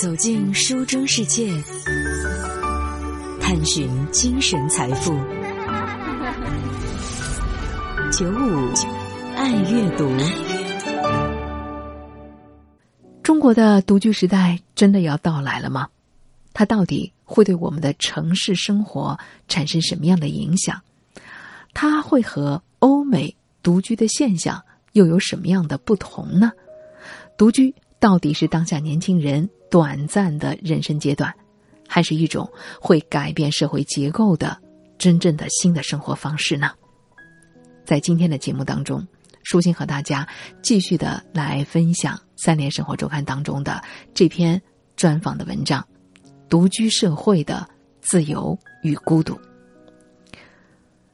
[0.00, 1.52] 走进书中世界，
[3.40, 5.12] 探寻精神财富。
[8.12, 8.72] 九五
[9.34, 10.08] 爱阅读，
[13.24, 15.88] 中国的独居时代真的要到来了吗？
[16.52, 19.18] 它到底会对我们的城市生活
[19.48, 20.80] 产生什么样的影响？
[21.74, 24.62] 它会和欧美独居的现象
[24.92, 26.52] 又有什么样的不同呢？
[27.36, 29.50] 独居到底是当下年轻人？
[29.70, 31.34] 短暂的人生阶段，
[31.86, 32.50] 还是一种
[32.80, 34.56] 会改变社会结构的
[34.98, 36.70] 真正的新的生活方式呢？
[37.84, 39.06] 在今天的节目当中，
[39.44, 40.28] 舒心和大家
[40.60, 43.82] 继续的来分享《三联生活周刊》当中的
[44.12, 44.60] 这篇
[44.96, 45.80] 专访的文章
[46.48, 47.66] 《独居社会的
[48.00, 49.34] 自由与孤独》。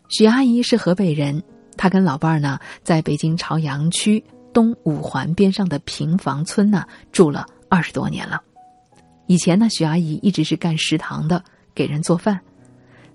[0.09, 1.43] 许阿姨是河北人，
[1.77, 7.47] 她跟老伴儿呢，在北京朝阳区东五环边上的平房村呢住了。
[7.75, 8.41] 二十多年了，
[9.27, 11.43] 以前呢，许阿姨一直是干食堂的，
[11.75, 12.39] 给人做饭。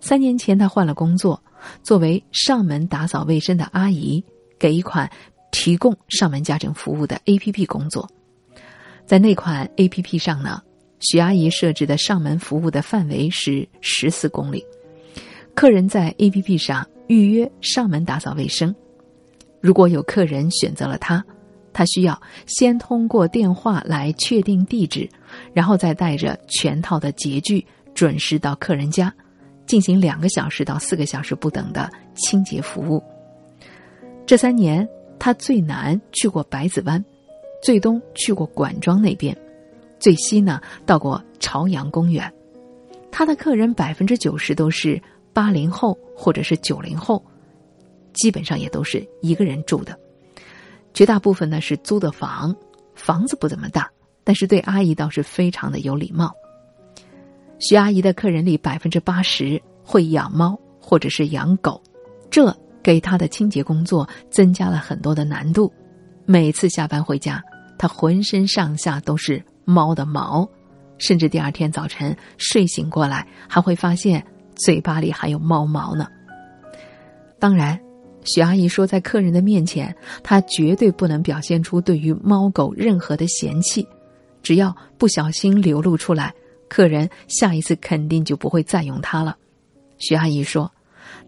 [0.01, 1.41] 三年前，她换了工作，
[1.81, 4.21] 作为上门打扫卫生的阿姨，
[4.59, 5.09] 给一款
[5.49, 8.05] 提供上门家政服务的 A.P.P 工作。
[9.05, 10.61] 在那款 A.P.P 上呢，
[10.99, 14.61] 许阿姨设置的上门服务的范围是十四公里，
[15.55, 18.75] 客人在 A.P.P 上预约上门打扫卫生，
[19.61, 21.23] 如果有客人选择了她。
[21.79, 25.09] 他需要先通过电话来确定地址，
[25.53, 29.13] 然后再带着全套的洁具准时到客人家，
[29.65, 33.01] 进行两个小时到四个小时不等的清洁服务。
[34.25, 34.85] 这三年，
[35.17, 37.01] 他最南去过百子湾，
[37.63, 39.33] 最东去过管庄那边，
[40.01, 42.29] 最西呢到过朝阳公园。
[43.09, 47.23] 他的客人百分之九十都是八零后或者是九零后，
[48.11, 49.97] 基本上也都是一个人住的。
[50.93, 52.55] 绝大部分呢是租的房，
[52.95, 53.89] 房子不怎么大，
[54.23, 56.33] 但是对阿姨倒是非常的有礼貌。
[57.59, 61.81] 徐阿姨的客人里百分之八十会养猫或者是养狗，
[62.29, 65.71] 这给她的清洁工作增加了很多的难度。
[66.25, 67.43] 每次下班回家，
[67.77, 70.49] 她浑身上下都是猫的毛，
[70.97, 74.25] 甚至第二天早晨睡醒过来还会发现
[74.55, 76.07] 嘴巴里还有猫毛呢。
[77.39, 77.79] 当然。
[78.25, 83.87] 许阿姨说，在客人的面前，她绝对不能表现出对于猫狗任何的嫌弃，
[84.43, 86.33] 只要不小心流露出来，
[86.67, 89.37] 客人下一次肯定就不会再用它了。
[89.97, 90.71] 许阿姨说：“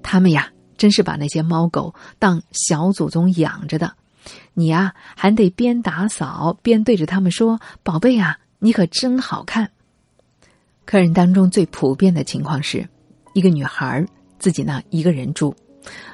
[0.04, 3.94] 他们呀，真是把那些猫狗当小祖宗养着的，
[4.54, 9.72] 你呀，还得边打扫边对着他们说：‘宝贝啊，你可真好看。’”
[10.86, 12.88] 客人当中最普遍的情况是，
[13.34, 14.06] 一个女孩
[14.40, 15.56] 自己呢一个人住。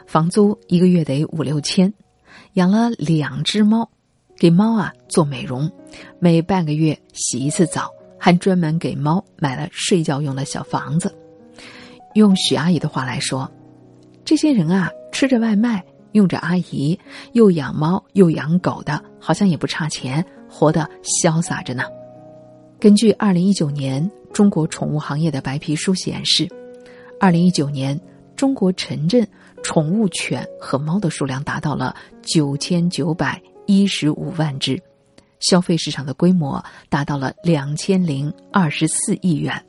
[0.06, 1.94] 房租一个月得五六千，
[2.54, 3.90] 养了两只猫，
[4.38, 5.72] 给猫啊做美容，
[6.20, 11.14] 每半个月洗一次澡，还专门给猫买了睡觉用的小房子。
[12.14, 13.52] 用许阿姨的话来说，
[14.26, 16.98] 这些人啊吃着外卖，用着阿姨，
[17.34, 21.84] 又养猫又养狗的，好像也不差钱，活得潇洒着呢。
[22.80, 26.48] 根据二零一九年中国宠物行业的白皮书显示，
[27.20, 28.00] 二零一九年
[28.38, 29.28] 中国城镇。
[29.64, 34.82] 宠物犬和猫的数量达到了九千九百一十五万只，
[35.40, 39.62] 消费市场的规模达到了两千零二十四亿元。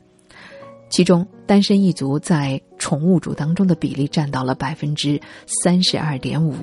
[0.89, 5.19] 其中，单身一族在宠物主当中的比例占到了百分之
[5.63, 6.55] 三十二点五，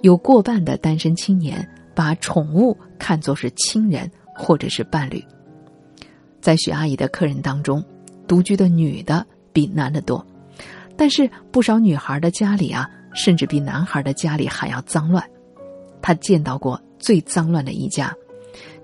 [0.00, 5.22] 有过半的单身青年把宠物看作是亲人或者是伴侣。
[6.40, 7.84] 在许阿姨的客人当中，
[8.28, 10.24] 独居的女的比男的多。
[10.96, 15.24] 但是不少女孩的家里啊，甚至比男孩的家里还要脏乱。
[16.00, 18.14] 他见到过最脏乱的一家，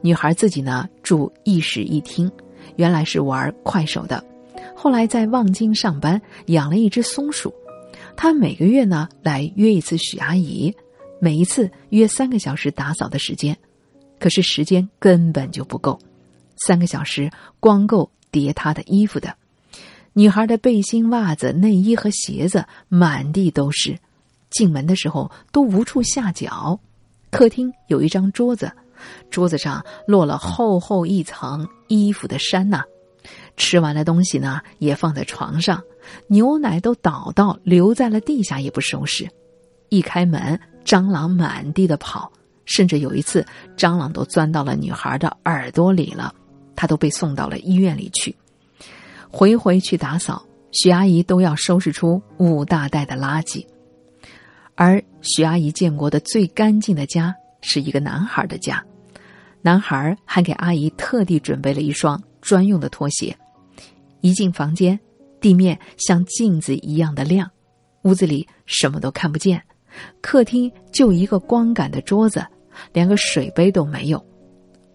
[0.01, 2.31] 女孩自己呢住一室一厅，
[2.77, 4.25] 原来是玩快手的，
[4.75, 7.53] 后来在望京上班，养了一只松鼠。
[8.17, 10.75] 她每个月呢来约一次许阿姨，
[11.21, 13.57] 每一次约三个小时打扫的时间，
[14.19, 15.99] 可是时间根本就不够，
[16.67, 17.31] 三个小时
[17.61, 19.35] 光够叠她的衣服的。
[20.13, 23.97] 女孩的背心、袜子、内衣和鞋子满地都是，
[24.51, 26.79] 进门的时候都无处下脚。
[27.31, 28.73] 客厅有一张桌子，
[29.31, 32.83] 桌子上落了厚厚一层衣服的衫呐。
[33.57, 35.81] 吃完的东西呢，也放在床上，
[36.27, 39.29] 牛奶都倒到留在了地下也不收拾。
[39.91, 42.33] 一开门，蟑螂满地的跑，
[42.65, 43.47] 甚至有一次，
[43.77, 46.35] 蟑螂都钻到了女孩的耳朵里了，
[46.75, 48.35] 她都被送到了医院里去。
[49.31, 53.65] 回回去打扫，许阿姨都要收拾出五大袋的垃圾。
[54.75, 58.83] 而许阿姨见过的最干净的家是一个男孩的家，
[59.63, 63.37] 男孩还给阿姨特地准备了一双专用的拖鞋。
[64.21, 64.99] 一进房间，
[65.41, 67.51] 地面像镜子一样的亮，
[68.03, 69.63] 屋子里什么都看不见。
[70.21, 72.47] 客厅就一个光感的桌子，
[72.93, 74.25] 连个水杯都没有。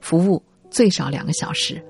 [0.02, 1.84] 服务最少两个小时，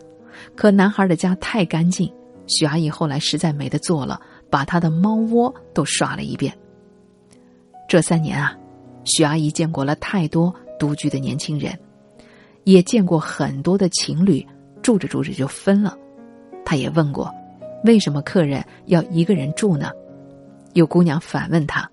[0.55, 2.11] 可男孩的家太干净，
[2.47, 4.19] 许阿姨后来实在没得做了，
[4.49, 6.55] 把她的猫窝都刷了一遍。
[7.87, 8.55] 这三年啊，
[9.03, 11.77] 许阿姨见过了太多独居的年轻人，
[12.63, 14.45] 也见过很多的情侣
[14.81, 15.97] 住着住着就分了。
[16.65, 17.31] 她也问过，
[17.83, 19.91] 为什么客人要一个人住呢？
[20.73, 21.89] 有姑娘反问他。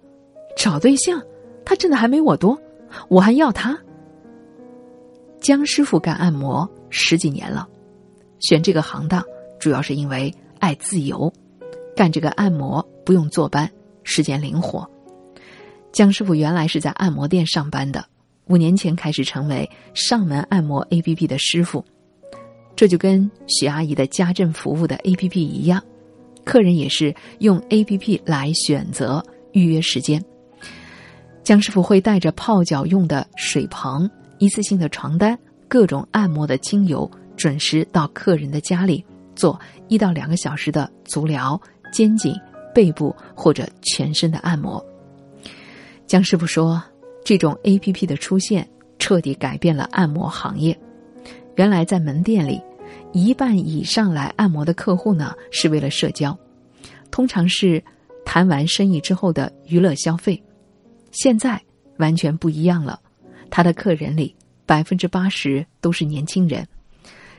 [0.57, 1.23] 找对象，
[1.65, 2.59] 他挣的还没我多，
[3.09, 3.79] 我还要他。
[5.41, 7.67] 江师傅干按摩十几年了，
[8.41, 9.25] 选这个行当
[9.63, 11.33] 主要是因为爱自由，
[11.95, 13.71] 干这个按摩不用坐班，
[14.03, 14.85] 时间灵活。
[15.93, 18.05] 江师傅原来是在按摩店上班的，
[18.47, 21.85] 五年前开始成为上门按摩 A P P 的师傅，
[22.75, 25.81] 这就跟许阿姨的家政服务的 A P P 一样，
[26.43, 30.21] 客人也是用 A P P 来选择预约时间。
[31.45, 35.39] 江师傅会带着泡脚用的水盆、一次性的床单、
[35.69, 39.59] 各种按摩的精油，准时到客人的家里做
[39.89, 41.61] 一到两个小时的足疗、
[41.93, 42.35] 肩颈、
[42.75, 44.85] 背部或者全身的按摩。
[46.07, 46.83] 江师傅说
[47.25, 48.69] ：“这种 A P P 的出现，
[48.99, 50.79] 彻底改变了按摩行业。
[51.57, 52.61] 原来在门店里，
[53.13, 56.37] 一半以上来按摩的客户呢，是为了社交，
[57.11, 57.83] 通常是
[58.25, 60.43] 谈完生意之后的娱乐消费。”
[61.13, 61.61] 现在
[61.99, 62.99] 完全不一样了，
[63.51, 64.35] 他的客人里
[64.65, 66.67] 百分之八十都是年轻人，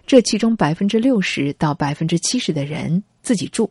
[0.06, 3.70] 这其中百分之六十到百分之七十的人自己住，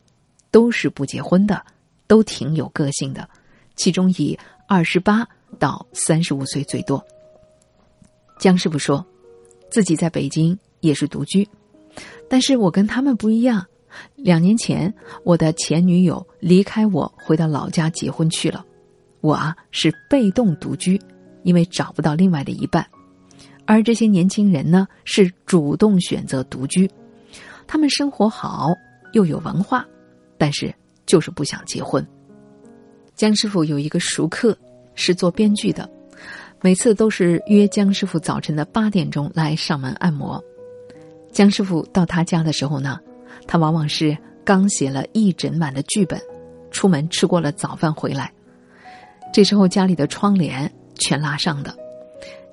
[0.50, 1.62] 都是不结婚的，
[2.06, 3.28] 都挺有个性的，
[3.76, 7.04] 其中以二十八到三十五岁最多。
[8.38, 9.04] 江师傅说，
[9.70, 11.46] 自己在北京也是独居，
[12.28, 13.64] 但是我跟他们不一样，
[14.16, 14.92] 两年前
[15.24, 18.64] 我的前女友离开我，回到老家结婚去了。
[19.20, 21.00] 我啊是被动独居，
[21.44, 22.84] 因为找不到另外的一半，
[23.66, 26.90] 而这些年轻人呢是主动选择独居，
[27.66, 28.70] 他们生活好
[29.12, 29.86] 又有文化，
[30.36, 30.74] 但是
[31.06, 32.06] 就是不想结婚。
[33.14, 34.56] 江师傅有一个熟客
[34.94, 35.88] 是做编剧的，
[36.60, 40.42] 每次都是约江师傅早晨的八点钟来上门按摩。
[41.30, 42.98] 江师傅到他家的时候呢，
[43.46, 46.20] 他往往是刚写了一整晚的剧本，
[46.70, 48.32] 出门吃过了早饭回来。
[49.32, 51.74] 这时候家里的窗帘全拉上的，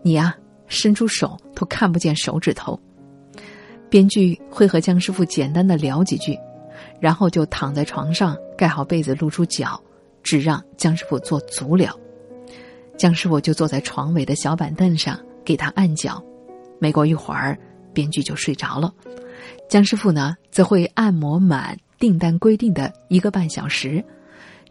[0.02, 0.36] 你呀
[0.70, 2.80] 伸出手都看不见手指头。
[3.90, 6.38] 编剧会和江师傅简单的聊几句，
[7.02, 9.78] 然后就躺在床上盖好被子，露出脚，
[10.24, 11.94] 只让江师傅做足疗。
[12.98, 16.24] 江师傅就坐在床尾的小板凳上给他按脚。
[16.80, 17.60] 没过一会儿，
[17.94, 18.94] 编剧就睡着了。
[19.68, 24.02] 江师傅呢，则会按摩满订单规定的一个半小时，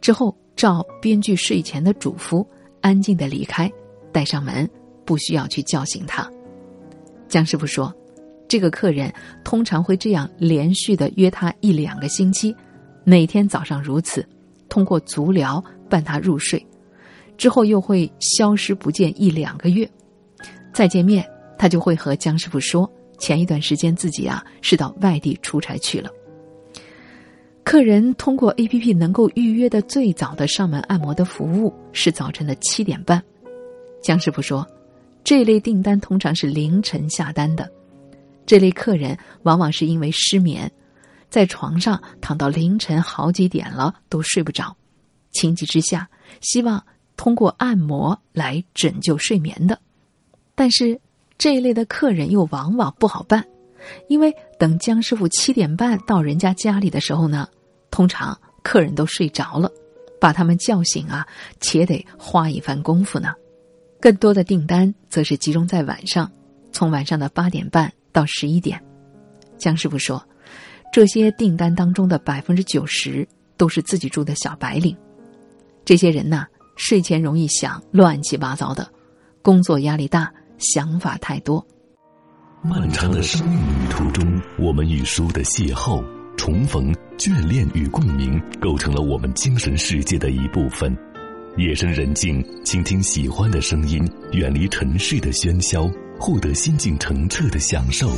[0.01, 0.35] 之后。
[0.59, 2.45] 照编剧睡前的嘱咐，
[2.81, 3.71] 安静的离开，
[4.11, 4.69] 带上门，
[5.09, 6.31] 不需要去叫醒他。
[7.29, 7.91] 江师傅说，
[8.47, 9.11] 这个客人
[9.43, 12.55] 通常会这样连续的约他一两个星期，
[13.05, 14.23] 每天早上如此，
[14.69, 16.63] 通过足疗伴他入睡，
[17.39, 19.91] 之后又会消失不见一两个月，
[20.75, 21.27] 再见面，
[21.57, 26.11] 他就会和江师傅说，前一段时间自己啊是到外地出差去了。
[27.65, 33.23] 客人通过 A P P 能够预约的最早的上门按摩的服务是早晨的七点半。
[34.03, 34.67] 江师傅说，
[35.23, 37.71] 这类订单通常是凌晨下单的。
[38.47, 40.71] 这类客人往往是因为失眠，
[41.29, 44.77] 在床上躺到凌晨好几点了都睡不着，
[45.33, 46.09] 情急之下
[46.41, 46.83] 希望
[47.17, 49.79] 通过按摩来拯救睡眠的。
[50.55, 50.99] 但是
[51.37, 53.45] 这一类的客人又往往不好办，
[54.09, 57.49] 因为等江师傅七点半到人家家里的时候呢。
[57.91, 59.69] 通常客人都睡着了，
[60.21, 61.27] 把他们叫醒啊，
[61.59, 63.35] 且得花一番功夫呢。
[64.01, 66.31] 更多的订单则是集中在晚上，
[66.73, 68.81] 从晚上的八点半到十一点。
[69.57, 70.25] 江师傅说，
[70.93, 73.27] 这些订单当中的百分之九十
[73.57, 74.97] 都是自己住的小白领。
[75.85, 78.89] 这些人呐，睡前容易想乱七八糟的，
[79.43, 81.67] 工作压力大，想法太多。
[82.63, 86.05] 漫长的生命旅途中，我们与书的邂逅。
[86.37, 90.97] 重逢、眷恋与共鸣，构成了我们精神世界的一部分。
[91.59, 94.01] 夜深人静，倾听喜欢的声音，
[94.31, 98.09] 远离尘世的喧嚣，获得心境澄澈的享受。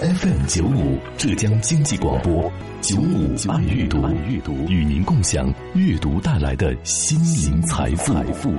[0.00, 8.54] FM 九五，浙江经济广播，九五爱阅读，与您共享阅读带来的心灵财富。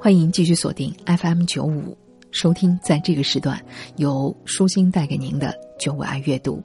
[0.00, 1.94] 欢迎继续锁定 FM 九五。
[2.30, 3.62] 收听在这个时段
[3.96, 6.64] 由舒心带给您的九五爱阅读，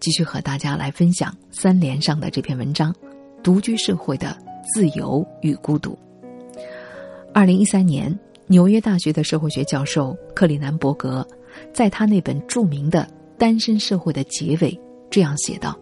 [0.00, 2.90] 继续和大家来分享三联上的这篇文章
[3.42, 4.36] 《独居社会的
[4.72, 5.98] 自由与孤独》。
[7.34, 11.26] 二零一三年，纽约大学的社会学教授克里南伯格
[11.72, 13.00] 在他那本著名的
[13.38, 14.78] 《单身社会》的结尾
[15.10, 15.76] 这样写道：“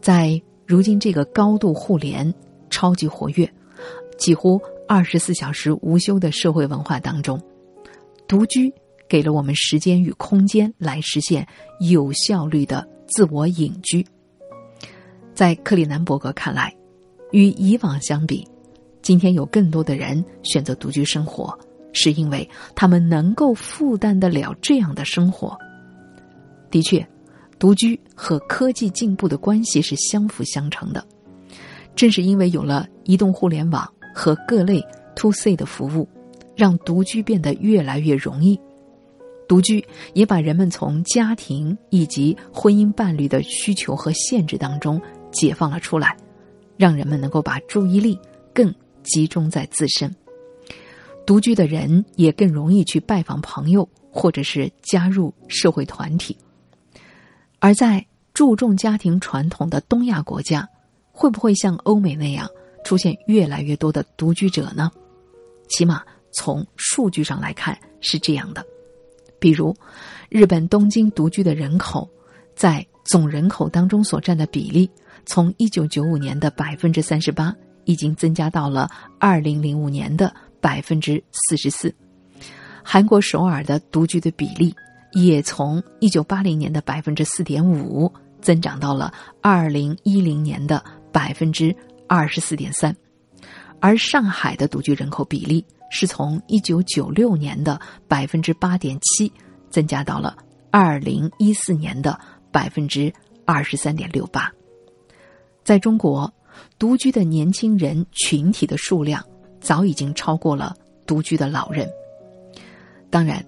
[0.00, 2.32] 在如今这个高度互联、
[2.70, 3.50] 超级活跃、
[4.16, 7.40] 几乎二十四小时无休的社会文化当中。”
[8.28, 8.72] 独居
[9.08, 11.46] 给了我们时间与空间来实现
[11.80, 14.04] 有效率的自我隐居。
[15.36, 16.74] 在克里南伯格看来，
[17.30, 18.48] 与以往相比，
[19.02, 21.56] 今天有更多的人选择独居生活，
[21.92, 25.54] 是因为他们能够负担得了这样的生活。
[26.70, 27.06] 的确，
[27.58, 31.06] 独居和科技进步的关系是相辅相成的。
[31.94, 34.82] 正是因为有了移动互联网和各类
[35.14, 36.08] to C 的服务。
[36.56, 38.58] 让独居变得越来越容易，
[39.46, 44.98] 独居也把人们从家庭以及婚姻伴侣的需求和限制当中
[45.38, 46.16] 解放了出来，
[46.76, 48.18] 让人们能够把注意力
[48.52, 50.14] 更集中在自身。
[51.24, 56.36] 独居的人也更容易去拜访朋友，或者是加入社会团体。
[57.58, 60.68] 而在注重家庭传统的东亚国家，
[61.12, 62.48] 会不会像欧美那样
[62.84, 64.90] 出现越来越多的独居者呢？
[65.68, 66.02] 起码。
[66.38, 68.62] 从数据上来看是这样的，
[69.38, 69.74] 比如，
[70.28, 72.06] 日本东京独居的人口，
[72.56, 74.90] 在总人口当中所占的比例，
[75.24, 81.94] 从一九九五年的百分之三十八，已经增加到了二零零五年的百分之四十四。
[82.82, 84.74] 韩国首尔的独居的比例，
[85.12, 90.82] 也从一九八零年的百分之四点五，增长到了二零一零年的
[91.12, 91.72] 百分之
[92.08, 92.96] 二十四点三，
[93.78, 95.64] 而上海的独居人口比例。
[95.88, 99.32] 是从一九九六年的百分之八点七，
[99.70, 100.36] 增加到了
[100.72, 102.18] 二零一四年的
[102.56, 103.12] 百分之
[103.44, 104.50] 二十三点六八。
[105.62, 106.32] 在中国，
[106.78, 109.22] 独居的年轻人群体的数量
[109.60, 110.74] 早已经超过了
[111.06, 111.86] 独居的老人。
[113.10, 113.44] 当然，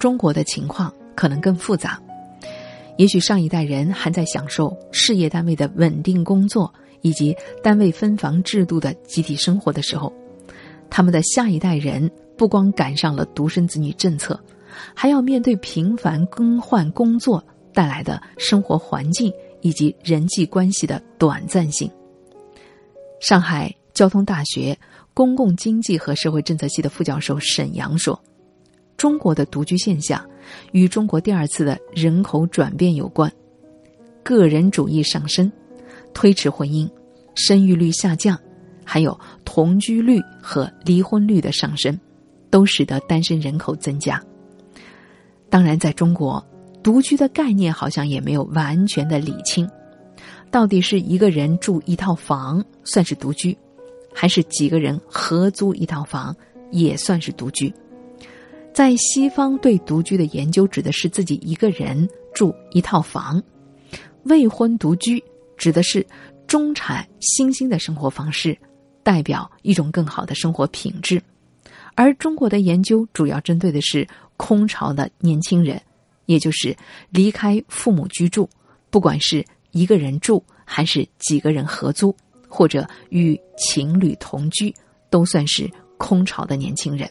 [0.00, 2.02] 中国的情况可能更复杂。
[2.96, 10.12] 也许上一代人还在享受事业单位的稳定工作以及单位分房制度的集体生活的时候。
[10.90, 14.42] 他们的下一代人不光赶上了独生子女政策，
[14.92, 21.90] 还要面对频繁更换工作带来的生活环境以及人际关系的短暂性。
[23.20, 24.76] 上海交通大学
[25.12, 28.18] 公共经济和社会政策系的副教授沈阳说
[28.96, 30.24] ：“中国的独居现象
[30.72, 33.30] 与中国第二次的人口转变有关，
[34.22, 35.50] 个人主义上升，
[36.14, 36.88] 推迟婚姻，
[37.34, 38.38] 生育率下降。”
[38.82, 41.96] 还有同居率和离婚率的上升，
[42.50, 44.20] 都使得单身人口增加。
[45.48, 46.44] 当然，在中国，
[46.82, 49.68] 独居的概念好像也没有完全的理清，
[50.50, 53.56] 到底是一个人住一套房算是独居，
[54.14, 56.34] 还是几个人合租一套房
[56.70, 57.72] 也算是独居？
[58.72, 63.42] 在西方，对独居的研究指的是自己一个人住一套房，
[64.24, 65.22] 未婚独居
[65.56, 66.06] 指的是
[66.46, 68.56] 中产新兴的生活方式。
[69.02, 71.20] 代表一种更好的生活品质，
[71.94, 74.06] 而中国的研究主要针对的是
[74.36, 75.80] 空巢的年轻人，
[76.30, 76.76] 也就是
[77.10, 78.48] 离开父母居住，
[78.88, 82.14] 不管是一个人住还是几个人合租，
[82.48, 84.72] 或者与情侣同居，
[85.10, 85.68] 都算是
[85.98, 87.10] 空巢的年轻人。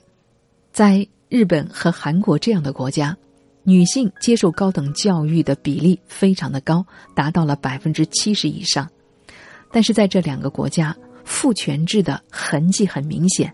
[0.71, 3.17] 在日本和韩国这样的国家，
[3.63, 8.89] 女性接受高等教育的比例非常的高，达到了百分之七十以上，
[9.69, 10.95] 但是在这两个国家。
[11.25, 13.53] 父权制的痕迹很明显，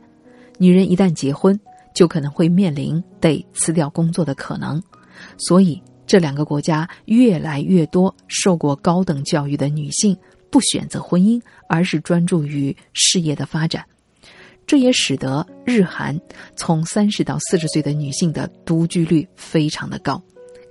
[0.57, 1.59] 女人一旦结婚，
[1.93, 4.81] 就可能会面临得辞掉工作的可能，
[5.37, 10.15] 所以这两个国家越来越多受过高等教育的女性
[10.49, 13.83] 不选择婚姻，而是专注于事业的发展。
[14.67, 16.19] 这也使得日韩
[16.55, 20.21] 从三十到四十岁的女性的独居率非常的高，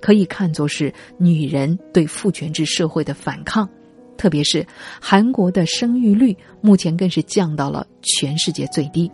[0.01, 3.69] 可以看作是女人对父权制社会的反抗。
[4.17, 4.65] 特别是
[5.01, 9.11] 韩国的生育率目前更是降到了全世界最低。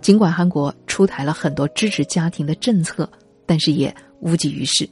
[0.00, 3.10] 尽管韩国出台了很多支持家庭的政策，
[3.44, 4.88] 但是也无济于事。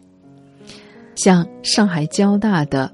[1.14, 2.92] 像上海交大的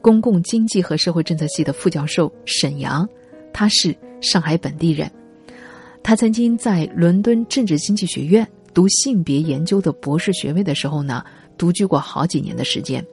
[0.00, 3.08] 公共经济和社会政策系的副教授沈阳，
[3.52, 5.10] 他是上海本地人，
[6.02, 11.24] 他曾经在伦敦政治经济学院读性别研究的博士学位的时候呢，
[11.56, 13.04] 独居过好几年的时间。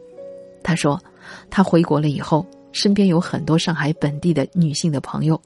[0.63, 1.01] 他说，
[1.49, 2.45] 他回国了以后。
[2.71, 5.41] 身边有很多上海本地的女性的朋友，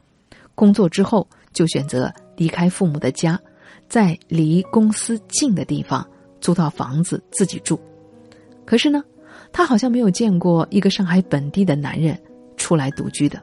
[0.56, 3.40] 工作之后就选择离开父母的家，
[3.88, 6.06] 在离公司近的地方
[6.44, 7.80] 租套房子自己住。
[8.64, 9.04] 可是呢，
[9.52, 12.16] 她好像没有见过一个上海本地的男人
[12.58, 13.42] 出来独居的，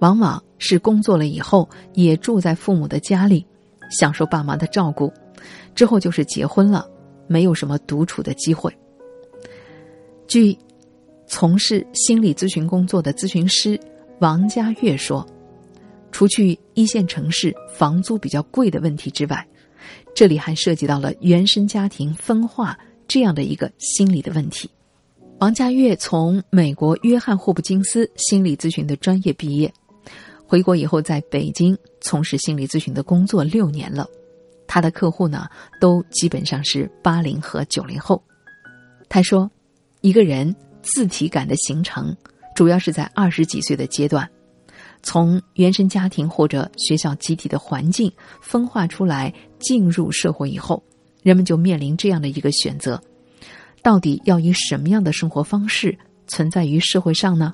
[0.00, 3.46] 往往是工作了以后也住在父母的家里，
[3.90, 5.10] 享受爸妈的照顾，
[5.74, 6.86] 之后就是结婚了，
[7.26, 8.76] 没有什么独处的机会。
[10.26, 10.58] 据
[11.26, 13.78] 从事心理咨询工作的咨询师
[14.18, 15.26] 王佳月说，
[16.12, 19.46] 除去一线城市房租比较贵的问题之外，
[20.14, 22.78] 这里还涉及到了原生家庭分化
[23.08, 24.70] 这样的一个心理的问题。
[25.40, 29.72] 王家月从美国约翰霍普金斯心理咨询的专业毕业，
[30.46, 34.06] 回国以后在北京从事心理咨询的工作六年了。
[34.66, 35.48] 他的客户呢，
[35.80, 38.22] 都基本上是八零和九零后。
[39.08, 39.50] 他说，
[40.00, 42.16] 一个人自体感的形成，
[42.54, 44.28] 主要是在二十几岁的阶段。
[45.04, 50.82] 从原生家庭或者学校集体的环境分化出来，进入社会以后，
[51.22, 53.00] 人们就面临这样的一个选择：
[53.82, 55.96] 到底要以什么样的生活方式
[56.26, 57.52] 存在于社会上呢？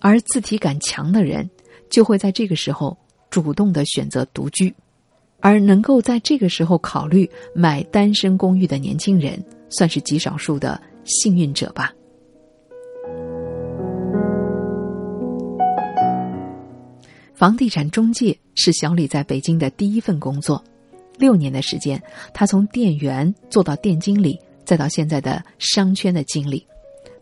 [0.00, 1.48] 而自体感强的人，
[1.88, 2.98] 就会在这个时候
[3.30, 4.74] 主动的选择独居，
[5.38, 11.92] 而能够在这个时候考虑买单身公寓的年轻人，算是极少数的幸运者吧。
[17.42, 20.62] 房地产中介是小李在北京的第一份工作，
[21.18, 22.00] 六年的时间，
[22.32, 26.64] 他从店员做到店经理，再到现在的商圈的经理。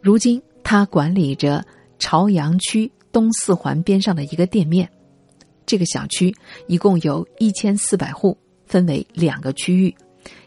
[0.02, 1.64] 如今，他管理着
[1.98, 4.86] 朝阳区东四环边上的一个店面。
[5.64, 6.36] 这个小区
[6.66, 8.36] 一共有一千四百户，
[8.66, 9.96] 分为两个区域，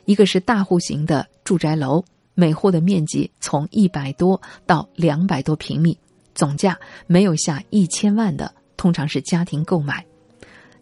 [0.06, 5.98] 一个是大户型的住宅楼，每户的面积从一百多到两百多平米，
[6.36, 8.54] 总价没有下一千万的。
[8.78, 10.06] 通常是家庭购买。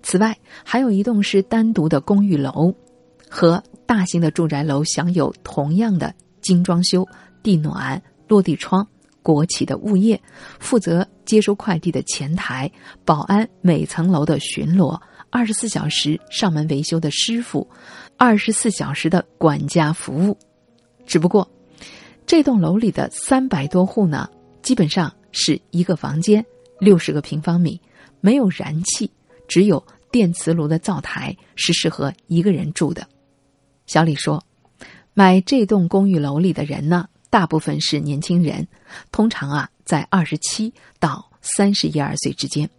[0.03, 2.73] 此外，还有一栋是单独的公寓楼，
[3.29, 7.07] 和大型的住宅楼享有同样的精装修、
[7.43, 8.87] 地暖、落地窗、
[9.21, 10.19] 国企的物业，
[10.59, 12.71] 负责接收快递的前台、
[13.05, 17.69] 保安、每层楼的巡逻、二十四小时上门维修的师傅、
[18.17, 20.35] 二十四小时的管家服务。
[21.05, 21.47] 只不过，
[22.25, 24.27] 这栋楼里的三百多户呢，
[24.63, 26.43] 基本上是一个房间，
[26.79, 27.79] 六十个平方米。
[28.21, 29.11] 没有燃气，
[29.47, 33.05] 只有电磁炉的灶台是适合一个人住的。
[33.87, 34.41] 小李说
[35.13, 38.65] ：“买这栋公寓楼里的人呢，大部分是年轻人，
[39.11, 42.69] 通常啊在二十七到三十一二岁之间，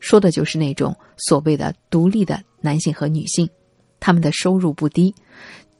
[0.00, 3.48] 说的就是那种所谓的独立的男性和女性，
[4.00, 5.14] 他们的收入不低，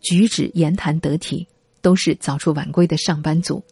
[0.02, 1.46] 举止言谈得体，
[1.80, 3.64] 都是早出晚归的上班族。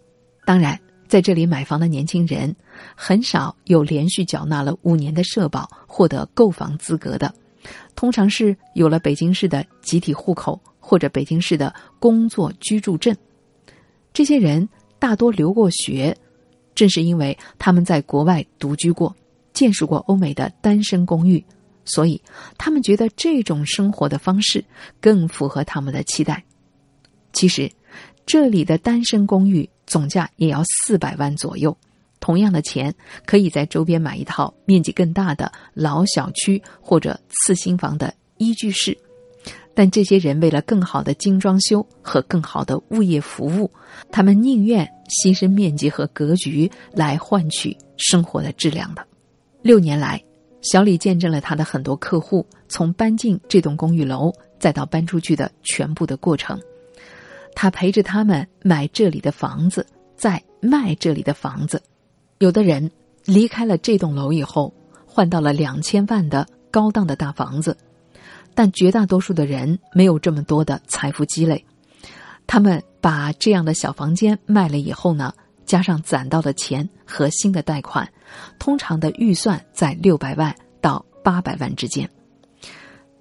[0.46, 2.54] 当然。”在这里买房的年轻人，
[2.96, 7.32] 很少有连续缴纳了五年的社保获得购房资格的，
[7.94, 13.14] 通常是有了北京市的集体户口或者北京市的工作居住证。
[14.12, 16.16] 这些人大多留过学，
[16.74, 19.14] 正是因为他们在国外独居过，
[19.52, 21.44] 见识过欧美的单身公寓，
[21.84, 22.20] 所以
[22.56, 24.64] 他们觉得这种生活的方式
[25.00, 26.42] 更符合他们的期待。
[27.32, 27.70] 其实，
[28.24, 29.68] 这里的单身公寓。
[29.86, 31.76] 总价也要四百万左右，
[32.20, 32.94] 同样的钱
[33.26, 38.96] 可以在周边买一套面积更大的老小区或者次新房的一居室。
[39.76, 43.68] 但这些人为了更好的精装修和更好的物业服务，
[44.10, 49.04] 他们宁愿牺牲面积和格局来换取生活的质量的。
[49.62, 50.22] 六年来，
[50.62, 56.56] 小李见证了他的很多客户从搬进这栋公寓楼再到搬出去的全部的过程。
[57.54, 59.86] 他陪着他们买这里的房子，
[60.16, 61.82] 再卖这里的房子。
[62.38, 62.90] 有的人
[63.24, 64.72] 离开了这栋楼以后，
[65.06, 67.76] 换到了两千万的高档的大房子，
[68.54, 71.64] 但绝大多数的人没有这么多的财富积累。
[72.46, 75.32] 他们把这样的小房间卖了以后呢，
[75.64, 78.06] 加上攒到的钱和新的贷款，
[78.58, 82.08] 通常的预算在六百万到八百万之间。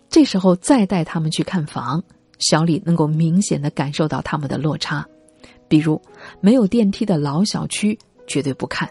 [0.09, 2.03] 这时候再带他们去看房。
[2.43, 5.08] 小李能够明显的感受到他们的落差，
[5.67, 6.01] 比如
[6.41, 8.89] 没有电梯的老小区绝对不看，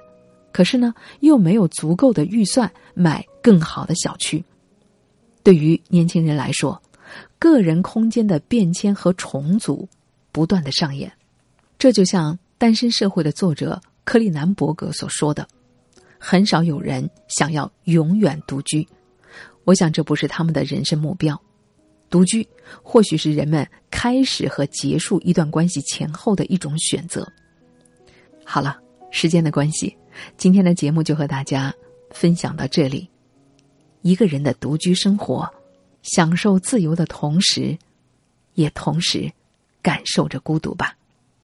[0.53, 4.43] 可是呢又没有足够的预算买更好的小区。
[5.43, 6.81] 对于年轻人来说，
[7.39, 9.89] 个人空间的变迁和重组
[10.31, 11.13] 不断的上演，
[11.79, 15.47] 这就像《单身社会》的作者克利南伯格所说的
[16.19, 18.87] ：“很少有人想要永远独居，
[19.65, 21.39] 我想这不是他们的人生目标。”
[22.13, 22.47] 独居
[22.83, 27.27] 或许是人们开始和结束一段关系前后的一种选择。
[28.45, 28.79] 好了，
[29.11, 29.97] 时间的关系，
[30.37, 31.75] 今天的节目就和大家
[32.11, 33.09] 分享到这里。
[34.03, 35.51] 一个人的独居生活，
[36.03, 37.79] 享受自由的同时，
[38.55, 39.33] 也同时
[39.81, 40.95] 感受着孤独吧。